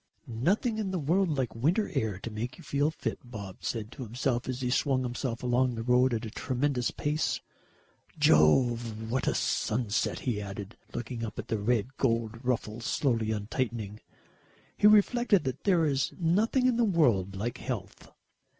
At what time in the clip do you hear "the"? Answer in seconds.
0.89-0.97, 5.75-5.83, 11.49-11.59, 16.77-16.83